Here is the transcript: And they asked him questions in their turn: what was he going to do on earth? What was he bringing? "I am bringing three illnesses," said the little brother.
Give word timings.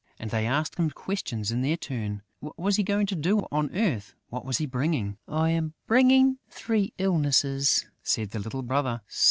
And 0.17 0.31
they 0.31 0.47
asked 0.47 0.77
him 0.77 0.89
questions 0.89 1.51
in 1.51 1.61
their 1.61 1.77
turn: 1.77 2.23
what 2.39 2.57
was 2.57 2.77
he 2.77 2.81
going 2.81 3.05
to 3.05 3.15
do 3.15 3.45
on 3.51 3.69
earth? 3.75 4.15
What 4.29 4.45
was 4.45 4.57
he 4.57 4.65
bringing? 4.65 5.19
"I 5.27 5.51
am 5.51 5.75
bringing 5.85 6.39
three 6.49 6.91
illnesses," 6.97 7.85
said 8.01 8.31
the 8.31 8.39
little 8.39 8.63
brother. 8.63 9.01